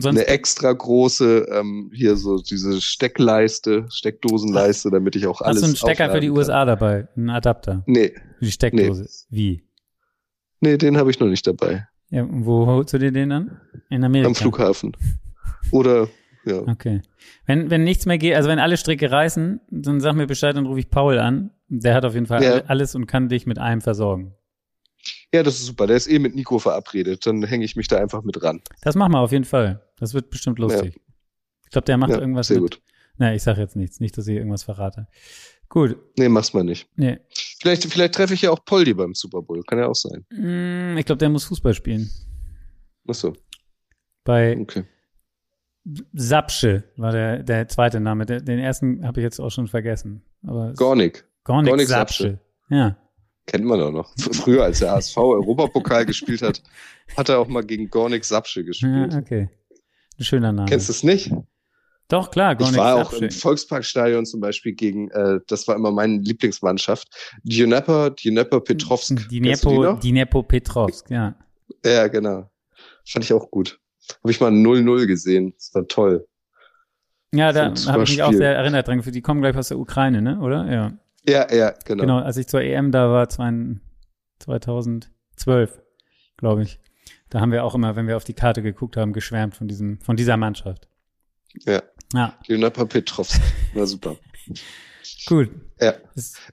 [0.00, 5.62] Sonst, eine extra große, ähm, hier so diese Steckleiste, Steckdosenleiste, damit ich auch alles hast
[5.62, 6.36] du einen Stecker für die kann.
[6.38, 7.08] USA dabei?
[7.16, 7.82] Einen Adapter?
[7.86, 9.08] Nee, Für die Steckdose?
[9.28, 9.64] Wie?
[10.60, 11.86] nee, den habe ich noch nicht dabei.
[12.10, 13.60] Ja, wo holst du dir den dann?
[13.90, 14.28] In Amerika?
[14.28, 14.96] Am Flughafen.
[15.70, 16.08] Oder,
[16.44, 16.58] ja.
[16.60, 17.02] Okay.
[17.46, 20.66] Wenn, wenn nichts mehr geht, also wenn alle Stricke reißen, dann sag mir Bescheid, dann
[20.66, 21.50] rufe ich Paul an.
[21.68, 22.50] Der hat auf jeden Fall Ja.
[22.52, 24.34] alle- alles und kann dich mit allem versorgen.
[25.32, 25.86] Ja, das ist super.
[25.86, 27.24] Der ist eh mit Nico verabredet.
[27.26, 28.60] Dann hänge ich mich da einfach mit ran.
[28.82, 29.80] Das machen wir auf jeden Fall.
[29.98, 31.00] Das wird bestimmt lustig.
[31.64, 32.72] Ich glaube, der macht Ja, irgendwas sehr mit.
[32.78, 32.82] gut.
[33.16, 34.00] Na, ich sag jetzt nichts.
[34.00, 35.06] Nicht, dass ich irgendwas verrate.
[35.68, 35.96] Gut.
[36.18, 36.88] Nee, mach's mal nicht.
[36.96, 37.18] Nee.
[37.60, 39.62] Vielleicht, vielleicht treffe ich ja auch Poldi beim Super Bowl.
[39.62, 40.24] Kann ja auch sein.
[40.30, 42.10] Mm, Ich glaube, der muss Fußball spielen.
[43.08, 43.32] Ach so,
[44.24, 44.84] Bei okay.
[46.12, 48.26] Sapsche war der, der zweite Name.
[48.26, 50.22] Der, den ersten habe ich jetzt auch schon vergessen.
[50.46, 51.24] Aber Gornik.
[51.44, 52.38] Gornik, Gornik Sapsche.
[52.68, 52.96] Ja.
[53.46, 54.12] Kennt man doch noch.
[54.32, 56.62] Früher, als der HSV Europapokal gespielt hat,
[57.16, 59.14] hat er auch mal gegen Gornik Sapsche ja, gespielt.
[59.14, 59.48] okay.
[60.18, 60.68] Ein schöner Name.
[60.68, 61.32] Kennst du es nicht?
[62.08, 65.92] Doch, klar, Gornik ich war auch im Volksparkstadion zum Beispiel gegen, äh, das war immer
[65.92, 67.08] meine Lieblingsmannschaft,
[67.44, 69.28] Dnepr, Dnepr Petrovsk.
[69.28, 71.36] Dniepo Petrovsk, ja.
[71.84, 72.50] Ja, genau.
[73.04, 73.79] Fand ich auch gut.
[74.22, 75.52] Habe ich mal 0-0 gesehen.
[75.56, 76.26] Das war toll.
[77.32, 79.00] Ja, da habe ich mich auch sehr erinnert dran.
[79.02, 80.40] Die kommen gleich aus der Ukraine, ne?
[80.40, 80.70] Oder?
[80.70, 80.92] Ja.
[81.28, 82.00] Ja, ja, genau.
[82.02, 83.76] Genau, als ich zur EM da war, zwei-
[84.40, 85.80] 2012,
[86.36, 86.80] glaube ich.
[87.28, 90.00] Da haben wir auch immer, wenn wir auf die Karte geguckt haben, geschwärmt von diesem,
[90.00, 90.88] von dieser Mannschaft.
[91.66, 91.82] Ja.
[92.12, 93.40] Ja, Dnepr Petrovsk.
[93.74, 94.16] War super.
[95.26, 95.50] Gut.
[95.80, 95.94] Ja.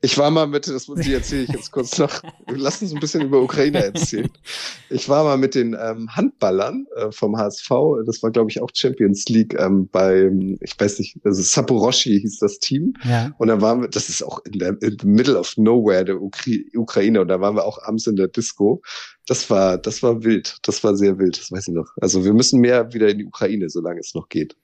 [0.02, 2.22] Ich war mal mit, das muss ich erzähle ich jetzt kurz noch.
[2.48, 4.30] Lass uns ein bisschen über Ukraine erzählen.
[4.90, 7.70] Ich war mal mit den ähm, Handballern äh, vom HSV,
[8.06, 12.40] das war glaube ich auch Champions League ähm, bei, ich weiß nicht, also Saporoshi hieß
[12.40, 12.94] das Team.
[13.04, 13.32] Ja.
[13.38, 16.22] Und da waren wir, das ist auch in der in the middle of nowhere der
[16.22, 18.82] Ukri Ukraine und da waren wir auch abends in der Disco.
[19.26, 20.58] Das war, das war wild.
[20.64, 21.90] Das war sehr wild, das weiß ich noch.
[22.00, 24.56] Also wir müssen mehr wieder in die Ukraine, solange es noch geht.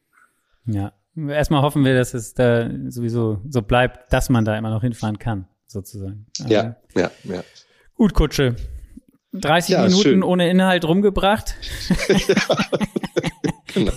[0.65, 4.81] Ja, erstmal hoffen wir, dass es da sowieso so bleibt, dass man da immer noch
[4.81, 6.27] hinfahren kann, sozusagen.
[6.47, 7.43] Ja, äh, ja, ja.
[7.95, 8.55] Gut, Kutsche.
[9.33, 10.23] 30 ja, Minuten schön.
[10.23, 11.55] ohne Inhalt rumgebracht.
[12.07, 12.57] ja,
[13.73, 13.91] genau.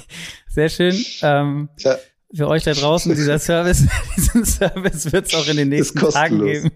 [0.48, 0.96] Sehr schön.
[1.22, 1.96] Ähm, ja.
[2.34, 6.44] Für euch da draußen, dieser Service, diesen Service wird es auch in den nächsten Tagen
[6.44, 6.70] geben.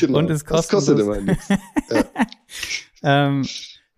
[0.00, 0.18] Genau.
[0.18, 1.48] Und es kostet immer nichts.
[1.48, 2.04] Ja.
[3.28, 3.46] ähm,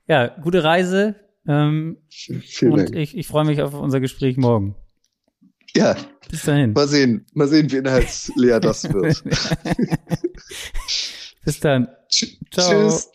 [0.07, 1.17] ja, gute Reise.
[1.47, 2.97] Ähm, Vielen und Dank.
[2.97, 4.77] ich, ich freue mich auf unser Gespräch morgen.
[5.77, 5.97] Ja.
[6.31, 6.73] Bis dahin.
[6.73, 9.23] Mal sehen, mal sehen, wie inhaltsleer das wird.
[11.45, 11.89] Bis dann.
[12.51, 12.89] Ciao.
[12.89, 13.09] Tschüss.